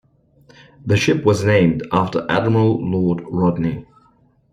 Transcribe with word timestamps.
The 0.83 0.97
ship 0.97 1.23
was 1.23 1.43
named 1.45 1.85
after 1.91 2.25
Admiral 2.27 2.83
Lord 2.89 3.21
Rodney. 3.29 3.85